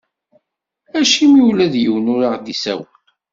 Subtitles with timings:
[0.99, 2.91] Acimi ula yiwen ur aɣ-d-isawel?